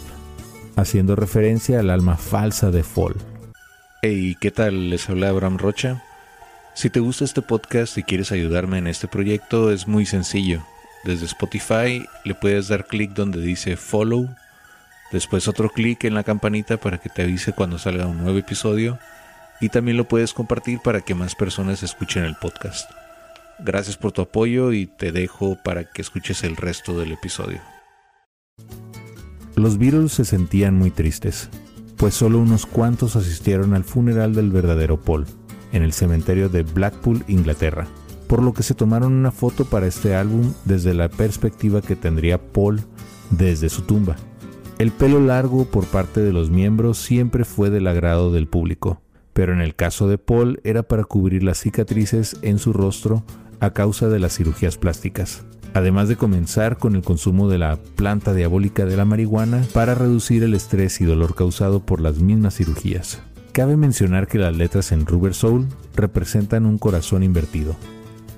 haciendo 0.76 1.16
referencia 1.16 1.80
al 1.80 1.90
alma 1.90 2.16
falsa 2.16 2.70
de 2.70 2.84
Paul. 2.84 3.16
Hey, 4.00 4.36
¿qué 4.40 4.52
tal? 4.52 4.90
Les 4.90 5.10
habla 5.10 5.30
Abraham 5.30 5.58
Rocha. 5.58 6.04
Si 6.76 6.88
te 6.88 7.00
gusta 7.00 7.24
este 7.24 7.42
podcast 7.42 7.98
y 7.98 8.04
quieres 8.04 8.30
ayudarme 8.30 8.78
en 8.78 8.86
este 8.86 9.08
proyecto, 9.08 9.72
es 9.72 9.88
muy 9.88 10.06
sencillo 10.06 10.62
desde 11.04 11.26
Spotify 11.26 12.06
le 12.24 12.34
puedes 12.34 12.68
dar 12.68 12.86
clic 12.86 13.12
donde 13.12 13.40
dice 13.40 13.76
follow, 13.76 14.28
después 15.12 15.48
otro 15.48 15.68
clic 15.68 16.04
en 16.04 16.14
la 16.14 16.24
campanita 16.24 16.78
para 16.78 16.98
que 16.98 17.08
te 17.08 17.22
avise 17.22 17.52
cuando 17.52 17.78
salga 17.78 18.06
un 18.06 18.22
nuevo 18.22 18.38
episodio 18.38 18.98
y 19.60 19.68
también 19.68 19.96
lo 19.96 20.08
puedes 20.08 20.32
compartir 20.32 20.80
para 20.82 21.02
que 21.02 21.14
más 21.14 21.34
personas 21.34 21.82
escuchen 21.82 22.24
el 22.24 22.36
podcast. 22.36 22.90
Gracias 23.58 23.96
por 23.96 24.12
tu 24.12 24.22
apoyo 24.22 24.72
y 24.72 24.86
te 24.86 25.12
dejo 25.12 25.56
para 25.62 25.84
que 25.84 26.02
escuches 26.02 26.42
el 26.42 26.56
resto 26.56 26.98
del 26.98 27.12
episodio. 27.12 27.60
Los 29.54 29.78
Beatles 29.78 30.12
se 30.12 30.24
sentían 30.24 30.74
muy 30.74 30.90
tristes, 30.90 31.48
pues 31.96 32.14
solo 32.14 32.38
unos 32.38 32.66
cuantos 32.66 33.14
asistieron 33.14 33.74
al 33.74 33.84
funeral 33.84 34.34
del 34.34 34.50
verdadero 34.50 35.00
Paul, 35.00 35.26
en 35.72 35.82
el 35.82 35.92
cementerio 35.92 36.48
de 36.48 36.62
Blackpool, 36.62 37.24
Inglaterra 37.28 37.86
por 38.26 38.42
lo 38.42 38.52
que 38.52 38.62
se 38.62 38.74
tomaron 38.74 39.12
una 39.12 39.30
foto 39.30 39.64
para 39.64 39.86
este 39.86 40.14
álbum 40.14 40.52
desde 40.64 40.94
la 40.94 41.08
perspectiva 41.08 41.82
que 41.82 41.96
tendría 41.96 42.38
Paul 42.38 42.80
desde 43.30 43.68
su 43.68 43.82
tumba. 43.82 44.16
El 44.78 44.90
pelo 44.90 45.20
largo 45.20 45.66
por 45.66 45.86
parte 45.86 46.20
de 46.20 46.32
los 46.32 46.50
miembros 46.50 46.98
siempre 46.98 47.44
fue 47.44 47.70
del 47.70 47.86
agrado 47.86 48.32
del 48.32 48.48
público, 48.48 49.00
pero 49.32 49.52
en 49.52 49.60
el 49.60 49.74
caso 49.74 50.08
de 50.08 50.18
Paul 50.18 50.60
era 50.64 50.82
para 50.82 51.04
cubrir 51.04 51.42
las 51.42 51.58
cicatrices 51.58 52.36
en 52.42 52.58
su 52.58 52.72
rostro 52.72 53.24
a 53.60 53.72
causa 53.72 54.08
de 54.08 54.18
las 54.18 54.36
cirugías 54.36 54.76
plásticas, 54.76 55.44
además 55.74 56.08
de 56.08 56.16
comenzar 56.16 56.76
con 56.78 56.96
el 56.96 57.02
consumo 57.02 57.48
de 57.48 57.58
la 57.58 57.78
planta 57.96 58.34
diabólica 58.34 58.84
de 58.84 58.96
la 58.96 59.04
marihuana 59.04 59.62
para 59.72 59.94
reducir 59.94 60.42
el 60.42 60.54
estrés 60.54 61.00
y 61.00 61.04
dolor 61.04 61.34
causado 61.34 61.80
por 61.80 62.00
las 62.00 62.18
mismas 62.18 62.56
cirugías. 62.56 63.22
Cabe 63.52 63.76
mencionar 63.76 64.26
que 64.26 64.38
las 64.38 64.56
letras 64.56 64.90
en 64.90 65.06
Rubber 65.06 65.34
Soul 65.34 65.68
representan 65.94 66.66
un 66.66 66.78
corazón 66.78 67.22
invertido, 67.22 67.76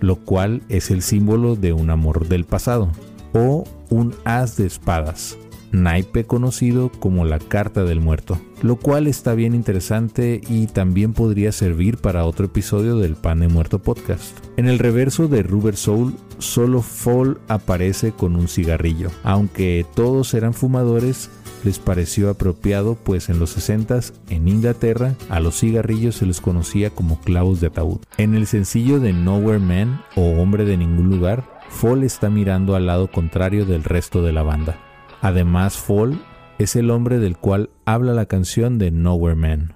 lo 0.07 0.17
cual 0.17 0.63
es 0.69 0.91
el 0.91 1.03
símbolo 1.03 1.57
de 1.57 1.73
un 1.73 1.91
amor 1.91 2.29
del 2.29 2.45
pasado, 2.45 2.91
o 3.33 3.65
un 3.91 4.15
as 4.25 4.57
de 4.57 4.67
espadas, 4.67 5.37
naipe 5.73 6.25
conocido 6.25 6.91
como 7.01 7.25
la 7.25 7.41
carta 7.41 7.83
del 7.83 8.01
muerto, 8.01 8.39
lo 8.63 8.77
cual 8.77 9.09
está 9.09 9.35
bien 9.35 9.53
interesante 9.53 10.41
y 10.49 10.69
también 10.69 11.13
podría 11.13 11.51
servir 11.51 11.97
para 11.99 12.25
otro 12.25 12.47
episodio 12.47 12.99
del 12.99 13.17
Pan 13.17 13.41
de 13.41 13.49
Muerto 13.49 13.81
podcast. 13.81 14.39
En 14.57 14.69
el 14.69 14.79
reverso 14.79 15.27
de 15.27 15.43
Rubber 15.43 15.77
Soul, 15.77 16.15
solo 16.39 16.83
Fall 16.83 17.39
aparece 17.49 18.13
con 18.13 18.37
un 18.37 18.47
cigarrillo, 18.47 19.11
aunque 19.25 19.85
todos 19.97 20.35
eran 20.35 20.55
fumadores, 20.55 21.31
les 21.67 21.79
pareció 21.81 22.31
apropiado, 22.31 22.95
pues 22.95 23.29
en 23.29 23.39
los 23.39 23.51
60 23.51 24.01
en 24.31 24.49
Inglaterra 24.49 25.15
a 25.29 25.41
los 25.41 25.59
cigarrillos 25.59 26.15
se 26.15 26.27
les 26.27 26.41
conocía 26.41 26.91
como 26.91 27.21
clavos 27.21 27.61
de 27.61 27.67
ataúd. 27.67 27.99
En 28.17 28.35
el 28.35 28.47
sencillo 28.47 29.01
de 29.01 29.13
Nowhere 29.13 29.59
Man 29.59 30.01
o 30.15 30.41
Hombre 30.41 30.65
de 30.65 30.77
ningún 30.77 31.11
lugar, 31.11 31.45
Fall 31.69 32.05
está 32.05 32.31
mirando 32.31 32.77
al 32.77 32.87
lado 32.87 33.11
contrario 33.11 33.67
del 33.67 33.83
resto 33.83 34.23
de 34.23 34.33
la 34.33 34.45
banda. 34.45 34.79
Además, 35.21 35.77
Fall 35.77 36.23
es 36.59 36.77
el 36.77 36.91
hombre 36.91 37.19
del 37.19 37.37
cual 37.37 37.71
habla 37.85 38.15
la 38.15 38.27
canción 38.27 38.79
de 38.79 38.93
Nowhere 38.93 39.35
Man. 39.35 39.75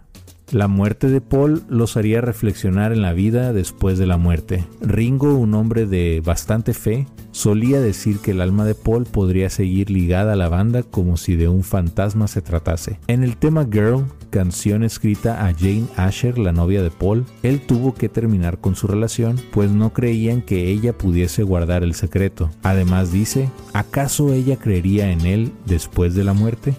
La 0.52 0.66
muerte 0.66 1.08
de 1.08 1.20
Paul 1.20 1.62
los 1.68 1.96
haría 1.96 2.20
reflexionar 2.20 2.92
en 2.92 3.02
la 3.02 3.12
vida 3.12 3.52
después 3.52 3.98
de 3.98 4.06
la 4.06 4.16
muerte. 4.16 4.64
Ringo, 4.80 5.36
un 5.36 5.54
hombre 5.54 5.86
de 5.86 6.20
bastante 6.24 6.74
fe, 6.74 7.06
solía 7.30 7.80
decir 7.80 8.18
que 8.18 8.32
el 8.32 8.40
alma 8.40 8.64
de 8.64 8.74
Paul 8.74 9.04
podría 9.04 9.48
seguir 9.48 9.90
ligada 9.90 10.32
a 10.32 10.36
la 10.36 10.48
banda 10.48 10.82
como 10.82 11.16
si 11.16 11.36
de 11.36 11.46
un 11.46 11.62
fantasma 11.62 12.26
se 12.26 12.42
tratase. 12.42 12.98
En 13.06 13.22
el 13.22 13.36
tema 13.36 13.68
Girl, 13.70 14.06
canción 14.30 14.82
escrita 14.82 15.46
a 15.46 15.54
Jane 15.54 15.86
Asher, 15.94 16.36
la 16.36 16.50
novia 16.50 16.82
de 16.82 16.90
Paul, 16.90 17.26
él 17.44 17.60
tuvo 17.60 17.94
que 17.94 18.08
terminar 18.08 18.58
con 18.58 18.74
su 18.74 18.88
relación, 18.88 19.36
pues 19.52 19.70
no 19.70 19.92
creían 19.92 20.42
que 20.42 20.68
ella 20.68 20.98
pudiese 20.98 21.44
guardar 21.44 21.84
el 21.84 21.94
secreto. 21.94 22.50
Además 22.64 23.12
dice, 23.12 23.50
¿acaso 23.72 24.32
ella 24.32 24.56
creería 24.56 25.12
en 25.12 25.26
él 25.26 25.52
después 25.64 26.16
de 26.16 26.24
la 26.24 26.32
muerte? 26.32 26.74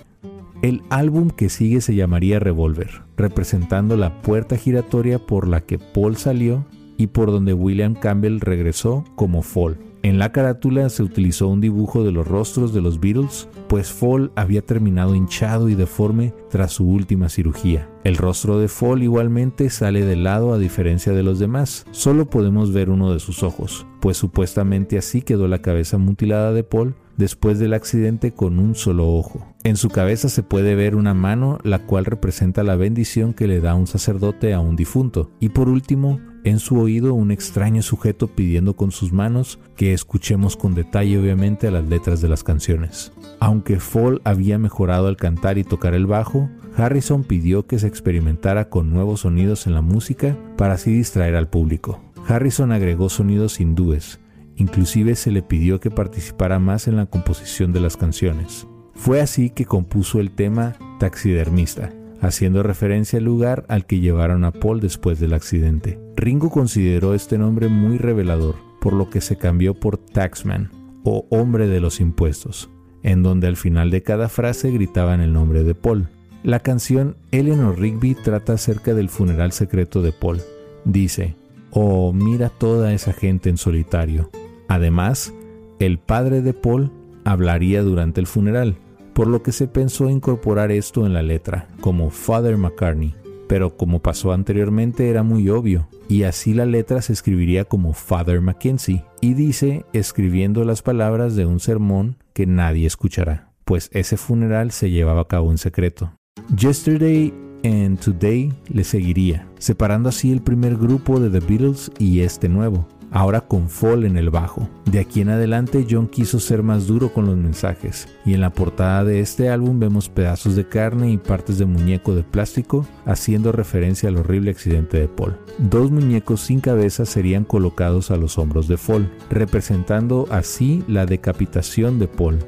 El 0.61 0.83
álbum 0.91 1.31
que 1.31 1.49
sigue 1.49 1.81
se 1.81 1.95
llamaría 1.95 2.39
Revolver, 2.39 3.01
representando 3.17 3.97
la 3.97 4.21
puerta 4.21 4.57
giratoria 4.57 5.17
por 5.17 5.47
la 5.47 5.61
que 5.61 5.79
Paul 5.79 6.17
salió 6.17 6.67
y 6.97 7.07
por 7.07 7.31
donde 7.31 7.53
William 7.53 7.95
Campbell 7.95 8.39
regresó 8.39 9.03
como 9.15 9.41
Fall. 9.41 9.79
En 10.03 10.19
la 10.19 10.31
carátula 10.31 10.89
se 10.89 11.01
utilizó 11.01 11.47
un 11.47 11.61
dibujo 11.61 12.03
de 12.03 12.11
los 12.11 12.27
rostros 12.27 12.73
de 12.73 12.81
los 12.81 12.99
Beatles, 12.99 13.47
pues 13.67 13.91
Fall 13.91 14.31
había 14.35 14.63
terminado 14.63 15.15
hinchado 15.15 15.67
y 15.67 15.73
deforme 15.73 16.33
tras 16.51 16.73
su 16.73 16.87
última 16.87 17.29
cirugía. 17.29 17.89
El 18.03 18.17
rostro 18.17 18.59
de 18.59 18.67
Fall 18.67 19.01
igualmente 19.01 19.71
sale 19.71 20.05
de 20.05 20.15
lado 20.15 20.53
a 20.53 20.59
diferencia 20.59 21.11
de 21.11 21.23
los 21.23 21.39
demás, 21.39 21.87
solo 21.89 22.29
podemos 22.29 22.71
ver 22.71 22.91
uno 22.91 23.11
de 23.13 23.19
sus 23.19 23.41
ojos, 23.41 23.87
pues 23.99 24.17
supuestamente 24.17 24.99
así 24.99 25.23
quedó 25.23 25.47
la 25.47 25.63
cabeza 25.63 25.97
mutilada 25.97 26.53
de 26.53 26.63
Paul 26.63 26.95
después 27.17 27.59
del 27.59 27.73
accidente 27.73 28.33
con 28.33 28.59
un 28.59 28.75
solo 28.75 29.07
ojo. 29.07 29.45
En 29.63 29.77
su 29.77 29.89
cabeza 29.89 30.29
se 30.29 30.43
puede 30.43 30.75
ver 30.75 30.95
una 30.95 31.13
mano 31.13 31.59
la 31.63 31.79
cual 31.79 32.05
representa 32.05 32.63
la 32.63 32.75
bendición 32.75 33.33
que 33.33 33.47
le 33.47 33.61
da 33.61 33.75
un 33.75 33.87
sacerdote 33.87 34.53
a 34.53 34.59
un 34.59 34.75
difunto. 34.75 35.29
Y 35.39 35.49
por 35.49 35.69
último, 35.69 36.19
en 36.43 36.59
su 36.59 36.79
oído 36.79 37.13
un 37.13 37.31
extraño 37.31 37.81
sujeto 37.81 38.27
pidiendo 38.27 38.75
con 38.75 38.91
sus 38.91 39.11
manos 39.11 39.59
que 39.75 39.93
escuchemos 39.93 40.57
con 40.57 40.73
detalle 40.73 41.19
obviamente 41.19 41.69
las 41.69 41.85
letras 41.85 42.21
de 42.21 42.29
las 42.29 42.43
canciones. 42.43 43.11
Aunque 43.39 43.79
Fall 43.79 44.21
había 44.23 44.57
mejorado 44.57 45.07
al 45.07 45.17
cantar 45.17 45.57
y 45.57 45.63
tocar 45.63 45.93
el 45.93 46.07
bajo, 46.07 46.49
Harrison 46.75 47.23
pidió 47.23 47.67
que 47.67 47.79
se 47.79 47.87
experimentara 47.87 48.69
con 48.69 48.91
nuevos 48.91 49.21
sonidos 49.21 49.67
en 49.67 49.73
la 49.75 49.81
música 49.81 50.37
para 50.57 50.73
así 50.75 50.91
distraer 50.91 51.35
al 51.35 51.49
público. 51.49 52.01
Harrison 52.27 52.71
agregó 52.71 53.09
sonidos 53.09 53.59
hindúes, 53.59 54.19
Inclusive 54.55 55.15
se 55.15 55.31
le 55.31 55.41
pidió 55.41 55.79
que 55.79 55.91
participara 55.91 56.59
más 56.59 56.87
en 56.87 56.95
la 56.95 57.05
composición 57.05 57.73
de 57.73 57.79
las 57.79 57.97
canciones. 57.97 58.67
Fue 58.93 59.21
así 59.21 59.49
que 59.49 59.65
compuso 59.65 60.19
el 60.19 60.31
tema 60.31 60.75
Taxidermista, 60.99 61.91
haciendo 62.21 62.61
referencia 62.61 63.17
al 63.17 63.25
lugar 63.25 63.65
al 63.67 63.85
que 63.85 63.99
llevaron 63.99 64.45
a 64.45 64.51
Paul 64.51 64.79
después 64.79 65.19
del 65.19 65.33
accidente. 65.33 65.99
Ringo 66.15 66.49
consideró 66.49 67.13
este 67.13 67.37
nombre 67.37 67.67
muy 67.67 67.97
revelador, 67.97 68.55
por 68.79 68.93
lo 68.93 69.09
que 69.09 69.21
se 69.21 69.37
cambió 69.37 69.73
por 69.73 69.97
Taxman 69.97 70.69
o 71.03 71.25
Hombre 71.29 71.67
de 71.67 71.79
los 71.79 71.99
Impuestos, 71.99 72.69
en 73.03 73.23
donde 73.23 73.47
al 73.47 73.57
final 73.57 73.89
de 73.89 74.03
cada 74.03 74.29
frase 74.29 74.71
gritaban 74.71 75.21
el 75.21 75.33
nombre 75.33 75.63
de 75.63 75.73
Paul. 75.73 76.09
La 76.43 76.59
canción 76.59 77.15
Eleanor 77.31 77.79
Rigby 77.79 78.15
trata 78.15 78.53
acerca 78.53 78.93
del 78.93 79.09
funeral 79.09 79.51
secreto 79.51 80.01
de 80.01 80.11
Paul. 80.11 80.41
Dice, 80.85 81.35
Oh, 81.71 82.11
mira 82.11 82.49
toda 82.49 82.93
esa 82.93 83.13
gente 83.13 83.49
en 83.49 83.57
solitario, 83.57 84.29
Además, 84.71 85.33
el 85.79 85.99
padre 85.99 86.41
de 86.41 86.53
Paul 86.53 86.93
hablaría 87.25 87.81
durante 87.81 88.21
el 88.21 88.25
funeral, 88.25 88.77
por 89.11 89.27
lo 89.27 89.43
que 89.43 89.51
se 89.51 89.67
pensó 89.67 90.09
incorporar 90.09 90.71
esto 90.71 91.05
en 91.05 91.11
la 91.11 91.21
letra, 91.21 91.67
como 91.81 92.09
Father 92.09 92.55
McCartney, 92.55 93.13
pero 93.49 93.75
como 93.75 94.01
pasó 94.01 94.31
anteriormente 94.31 95.09
era 95.09 95.23
muy 95.23 95.49
obvio, 95.49 95.89
y 96.07 96.23
así 96.23 96.53
la 96.53 96.65
letra 96.65 97.01
se 97.01 97.11
escribiría 97.11 97.65
como 97.65 97.91
Father 97.91 98.39
Mackenzie, 98.39 99.03
y 99.19 99.33
dice 99.33 99.85
escribiendo 99.91 100.63
las 100.63 100.81
palabras 100.81 101.35
de 101.35 101.45
un 101.45 101.59
sermón 101.59 102.15
que 102.31 102.45
nadie 102.45 102.87
escuchará, 102.87 103.51
pues 103.65 103.89
ese 103.91 104.15
funeral 104.15 104.71
se 104.71 104.89
llevaba 104.89 105.23
a 105.23 105.27
cabo 105.27 105.51
en 105.51 105.57
secreto. 105.57 106.13
Yesterday 106.57 107.33
and 107.65 107.99
Today 107.99 108.53
le 108.69 108.85
seguiría, 108.85 109.49
separando 109.59 110.07
así 110.07 110.31
el 110.31 110.41
primer 110.41 110.77
grupo 110.77 111.19
de 111.19 111.29
The 111.29 111.45
Beatles 111.45 111.91
y 111.99 112.21
este 112.21 112.47
nuevo, 112.47 112.87
ahora 113.11 113.41
con 113.41 113.69
Fall 113.69 114.05
en 114.05 114.17
el 114.17 114.29
bajo. 114.29 114.67
De 114.85 114.99
aquí 114.99 115.21
en 115.21 115.29
adelante 115.29 115.85
John 115.89 116.07
quiso 116.07 116.39
ser 116.39 116.63
más 116.63 116.87
duro 116.87 117.13
con 117.13 117.25
los 117.25 117.37
mensajes, 117.37 118.07
y 118.25 118.33
en 118.33 118.41
la 118.41 118.51
portada 118.51 119.03
de 119.03 119.19
este 119.19 119.49
álbum 119.49 119.79
vemos 119.79 120.09
pedazos 120.09 120.55
de 120.55 120.67
carne 120.67 121.11
y 121.11 121.17
partes 121.17 121.57
de 121.57 121.65
muñeco 121.65 122.15
de 122.15 122.23
plástico, 122.23 122.85
haciendo 123.05 123.51
referencia 123.51 124.09
al 124.09 124.17
horrible 124.17 124.51
accidente 124.51 124.99
de 124.99 125.07
Paul. 125.07 125.37
Dos 125.57 125.91
muñecos 125.91 126.41
sin 126.41 126.61
cabeza 126.61 127.05
serían 127.05 127.43
colocados 127.43 128.11
a 128.11 128.17
los 128.17 128.37
hombros 128.37 128.67
de 128.67 128.77
Fall, 128.77 129.11
representando 129.29 130.27
así 130.31 130.83
la 130.87 131.05
decapitación 131.05 131.99
de 131.99 132.07
Paul, 132.07 132.39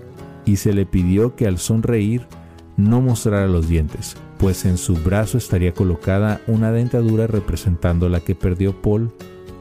y 0.45 0.55
se 0.55 0.73
le 0.73 0.85
pidió 0.85 1.35
que 1.35 1.47
al 1.47 1.57
sonreír 1.57 2.25
no 2.77 3.01
mostrara 3.01 3.47
los 3.47 3.67
dientes, 3.67 4.15
pues 4.37 4.65
en 4.65 4.77
su 4.77 4.95
brazo 4.95 5.37
estaría 5.37 5.73
colocada 5.73 6.41
una 6.47 6.71
dentadura 6.71 7.27
representando 7.27 8.09
la 8.09 8.19
que 8.19 8.35
perdió 8.35 8.81
Paul 8.81 9.11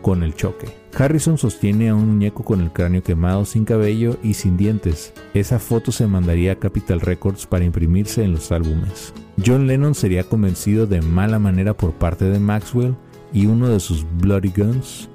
con 0.01 0.23
el 0.23 0.35
choque. 0.35 0.82
Harrison 0.97 1.39
sostiene 1.39 1.89
a 1.89 1.95
un 1.95 2.07
muñeco 2.09 2.45
con 2.45 2.61
el 2.61 2.71
cráneo 2.71 3.03
quemado 3.03 3.45
sin 3.45 3.65
cabello 3.65 4.19
y 4.23 4.35
sin 4.35 4.57
dientes. 4.57 5.15
Esa 5.33 5.59
foto 5.59 5.91
se 5.91 6.07
mandaría 6.07 6.53
a 6.53 6.59
Capitol 6.59 7.01
Records 7.01 7.47
para 7.47 7.65
imprimirse 7.65 8.23
en 8.23 8.33
los 8.33 8.53
álbumes. 8.53 9.15
John 9.45 9.67
Lennon 9.67 9.95
sería 9.95 10.25
convencido 10.25 10.87
de 10.87 11.01
mala 11.01 11.39
manera 11.39 11.75
por 11.75 11.93
parte 11.93 12.27
de 12.27 12.39
Maxwell 12.39 12.95
y 13.33 13.47
uno 13.47 13.69
de 13.69 13.81
sus 13.81 14.07
Bloody 14.19 14.53
Guns, 14.55 15.09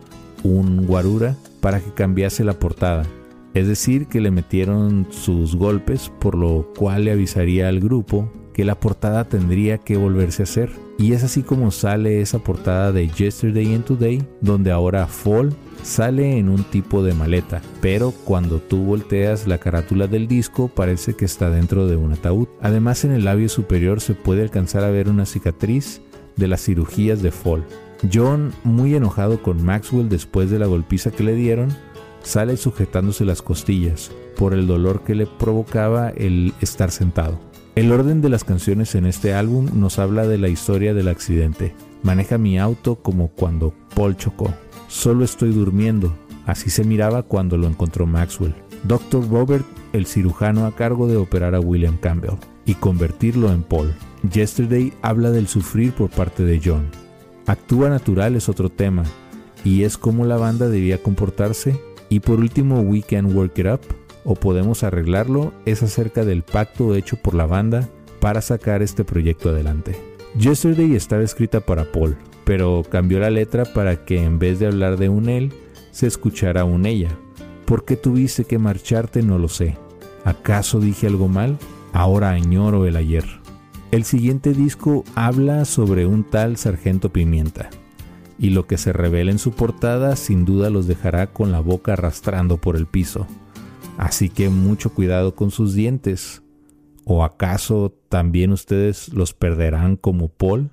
un 0.43 0.87
guarura, 0.87 1.35
para 1.61 1.79
que 1.79 1.91
cambiase 1.91 2.43
la 2.43 2.53
portada. 2.53 3.05
Es 3.53 3.67
decir, 3.67 4.07
que 4.07 4.21
le 4.21 4.31
metieron 4.31 5.07
sus 5.09 5.55
golpes, 5.55 6.11
por 6.19 6.35
lo 6.35 6.71
cual 6.77 7.05
le 7.05 7.11
avisaría 7.11 7.67
al 7.67 7.79
grupo 7.79 8.31
que 8.53 8.65
la 8.65 8.79
portada 8.79 9.25
tendría 9.25 9.77
que 9.77 9.97
volverse 9.97 10.41
a 10.41 10.45
hacer. 10.45 10.71
Y 10.97 11.13
es 11.13 11.23
así 11.23 11.43
como 11.43 11.69
sale 11.69 12.21
esa 12.21 12.39
portada 12.39 12.91
de 12.91 13.07
Yesterday 13.07 13.75
and 13.75 13.85
Today, 13.85 14.27
donde 14.41 14.71
ahora 14.71 15.05
Fall 15.05 15.55
sale 15.83 16.37
en 16.37 16.49
un 16.49 16.63
tipo 16.63 17.03
de 17.03 17.13
maleta, 17.13 17.61
pero 17.81 18.11
cuando 18.25 18.59
tú 18.59 18.83
volteas 18.83 19.47
la 19.47 19.59
carátula 19.59 20.07
del 20.07 20.27
disco 20.27 20.69
parece 20.69 21.15
que 21.15 21.25
está 21.25 21.49
dentro 21.49 21.87
de 21.87 21.95
un 21.95 22.13
ataúd. 22.13 22.47
Además 22.61 23.05
en 23.05 23.11
el 23.11 23.25
labio 23.25 23.47
superior 23.47 24.01
se 24.01 24.15
puede 24.15 24.41
alcanzar 24.41 24.83
a 24.83 24.89
ver 24.89 25.07
una 25.07 25.27
cicatriz 25.27 26.01
de 26.35 26.47
las 26.47 26.63
cirugías 26.63 27.21
de 27.21 27.31
Fall. 27.31 27.63
John, 28.11 28.53
muy 28.63 28.95
enojado 28.95 29.41
con 29.41 29.63
Maxwell 29.63 30.09
después 30.09 30.51
de 30.51 30.59
la 30.59 30.67
golpiza 30.67 31.11
que 31.11 31.23
le 31.23 31.35
dieron, 31.35 31.69
sale 32.27 32.57
sujetándose 32.57 33.25
las 33.25 33.41
costillas 33.41 34.11
por 34.37 34.53
el 34.53 34.67
dolor 34.67 35.03
que 35.03 35.15
le 35.15 35.25
provocaba 35.25 36.09
el 36.09 36.53
estar 36.61 36.91
sentado. 36.91 37.39
El 37.75 37.91
orden 37.91 38.21
de 38.21 38.29
las 38.29 38.43
canciones 38.43 38.95
en 38.95 39.05
este 39.05 39.33
álbum 39.33 39.69
nos 39.73 39.99
habla 39.99 40.27
de 40.27 40.37
la 40.37 40.49
historia 40.49 40.93
del 40.93 41.07
accidente. 41.07 41.73
Maneja 42.03 42.37
mi 42.37 42.59
auto 42.59 42.95
como 42.95 43.29
cuando 43.29 43.73
Paul 43.95 44.17
chocó. 44.17 44.53
Solo 44.87 45.23
estoy 45.23 45.51
durmiendo. 45.51 46.13
Así 46.45 46.69
se 46.69 46.83
miraba 46.83 47.23
cuando 47.23 47.57
lo 47.57 47.67
encontró 47.67 48.05
Maxwell. 48.05 48.55
Dr. 48.83 49.27
Robert, 49.29 49.65
el 49.93 50.05
cirujano 50.05 50.65
a 50.65 50.75
cargo 50.75 51.07
de 51.07 51.17
operar 51.17 51.55
a 51.55 51.59
William 51.59 51.97
Campbell 51.97 52.37
y 52.65 52.75
convertirlo 52.75 53.51
en 53.51 53.63
Paul. 53.63 53.93
Yesterday 54.31 54.93
habla 55.01 55.31
del 55.31 55.47
sufrir 55.47 55.93
por 55.93 56.09
parte 56.09 56.43
de 56.43 56.61
John. 56.63 56.89
Actúa 57.45 57.89
natural 57.89 58.35
es 58.35 58.49
otro 58.49 58.69
tema, 58.69 59.03
y 59.63 59.83
es 59.83 59.97
cómo 59.97 60.25
la 60.25 60.37
banda 60.37 60.69
debía 60.69 61.01
comportarse. 61.01 61.79
Y 62.09 62.19
por 62.21 62.39
último, 62.39 62.81
We 62.81 63.01
Can 63.01 63.35
Work 63.35 63.59
It 63.59 63.67
Up 63.67 63.81
o 64.23 64.35
podemos 64.35 64.83
arreglarlo 64.83 65.53
es 65.65 65.83
acerca 65.83 66.25
del 66.25 66.43
pacto 66.43 66.95
hecho 66.95 67.17
por 67.17 67.33
la 67.33 67.45
banda 67.45 67.87
para 68.19 68.41
sacar 68.41 68.81
este 68.81 69.03
proyecto 69.03 69.49
adelante. 69.49 69.95
Yesterday 70.37 70.95
estaba 70.95 71.23
escrita 71.23 71.61
para 71.61 71.91
Paul, 71.91 72.17
pero 72.43 72.83
cambió 72.89 73.19
la 73.19 73.29
letra 73.29 73.65
para 73.65 74.05
que 74.05 74.23
en 74.23 74.39
vez 74.39 74.59
de 74.59 74.67
hablar 74.67 74.97
de 74.97 75.09
un 75.09 75.29
él, 75.29 75.53
se 75.91 76.07
escuchara 76.07 76.65
un 76.65 76.85
ella. 76.85 77.09
¿Por 77.65 77.85
qué 77.85 77.95
tuviste 77.95 78.45
que 78.45 78.59
marcharte? 78.59 79.21
No 79.21 79.37
lo 79.37 79.47
sé. 79.47 79.77
¿Acaso 80.25 80.79
dije 80.79 81.07
algo 81.07 81.27
mal? 81.27 81.57
Ahora 81.93 82.31
añoro 82.31 82.85
el 82.85 82.95
ayer. 82.97 83.25
El 83.91 84.03
siguiente 84.03 84.53
disco 84.53 85.05
habla 85.15 85.63
sobre 85.63 86.05
un 86.05 86.23
tal 86.25 86.57
Sargento 86.57 87.09
Pimienta, 87.09 87.69
y 88.39 88.51
lo 88.51 88.67
que 88.67 88.77
se 88.77 88.93
revela 88.93 89.31
en 89.31 89.39
su 89.39 89.51
portada 89.51 90.15
sin 90.15 90.45
duda 90.45 90.69
los 90.69 90.87
dejará 90.87 91.27
con 91.27 91.51
la 91.51 91.59
boca 91.59 91.93
arrastrando 91.93 92.57
por 92.57 92.75
el 92.75 92.85
piso. 92.85 93.27
Así 93.97 94.29
que 94.29 94.49
mucho 94.49 94.93
cuidado 94.93 95.35
con 95.35 95.51
sus 95.51 95.73
dientes. 95.73 96.43
¿O 97.03 97.23
acaso 97.23 97.93
también 98.09 98.51
ustedes 98.51 99.09
los 99.13 99.33
perderán 99.33 99.95
como 99.95 100.27
Paul? 100.27 100.71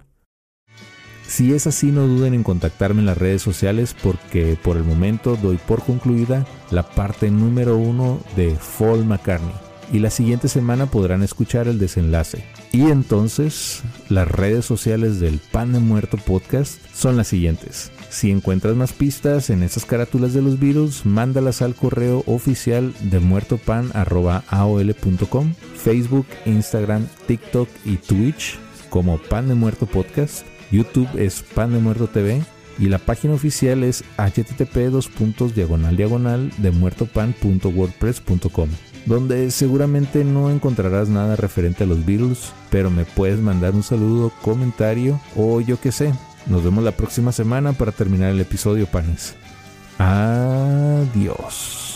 Si 1.26 1.54
es 1.54 1.66
así, 1.66 1.90
no 1.90 2.06
duden 2.06 2.34
en 2.34 2.42
contactarme 2.42 3.00
en 3.00 3.06
las 3.06 3.16
redes 3.16 3.40
sociales 3.40 3.96
porque 4.02 4.58
por 4.62 4.76
el 4.76 4.84
momento 4.84 5.36
doy 5.36 5.56
por 5.56 5.82
concluida 5.82 6.46
la 6.70 6.82
parte 6.82 7.30
número 7.30 7.76
uno 7.76 8.20
de 8.36 8.56
Fall 8.56 9.04
McCartney 9.06 9.54
y 9.92 9.98
la 9.98 10.08
siguiente 10.10 10.48
semana 10.48 10.86
podrán 10.86 11.22
escuchar 11.22 11.68
el 11.68 11.78
desenlace. 11.78 12.42
Y 12.72 12.90
entonces, 12.90 13.82
las 14.08 14.26
redes 14.28 14.64
sociales 14.64 15.20
del 15.20 15.38
Pan 15.38 15.72
de 15.72 15.80
Muerto 15.80 16.16
podcast 16.16 16.80
son 16.94 17.16
las 17.16 17.28
siguientes. 17.28 17.92
Si 18.10 18.30
encuentras 18.30 18.74
más 18.76 18.92
pistas 18.92 19.48
en 19.50 19.62
esas 19.62 19.84
carátulas 19.84 20.32
de 20.34 20.42
los 20.42 20.60
virus, 20.60 21.04
mándalas 21.04 21.60
al 21.62 21.74
correo 21.74 22.22
oficial 22.26 22.94
de 23.00 23.18
muertopan.aol.com, 23.20 25.54
Facebook, 25.76 26.26
Instagram, 26.46 27.06
TikTok 27.26 27.68
y 27.84 27.96
Twitch 27.96 28.58
como 28.90 29.18
Pan 29.18 29.48
de 29.48 29.54
Muerto 29.54 29.86
Podcast. 29.86 30.46
YouTube 30.70 31.08
es 31.16 31.42
Pan 31.42 31.72
de 31.72 31.80
Muerto 31.80 32.06
TV 32.06 32.42
y 32.78 32.88
la 32.88 32.98
página 32.98 33.34
oficial 33.34 33.82
es 33.84 34.02
http 34.16 34.90
diagonal 35.54 35.96
diagonal 35.96 36.50
de 36.58 36.70
muertopan.wordpress.com 36.70 38.68
donde 39.06 39.50
seguramente 39.50 40.24
no 40.24 40.50
encontrarás 40.50 41.08
nada 41.08 41.36
referente 41.36 41.84
a 41.84 41.86
los 41.86 42.04
virus, 42.04 42.52
pero 42.70 42.90
me 42.90 43.04
puedes 43.04 43.38
mandar 43.38 43.74
un 43.74 43.82
saludo, 43.82 44.32
comentario 44.42 45.20
o 45.36 45.60
yo 45.60 45.80
qué 45.80 45.92
sé, 45.92 46.12
nos 46.46 46.64
vemos 46.64 46.84
la 46.84 46.92
próxima 46.92 47.32
semana 47.32 47.72
para 47.72 47.92
terminar 47.92 48.30
el 48.30 48.40
episodio, 48.40 48.86
panes. 48.86 49.34
Adiós. 49.98 51.93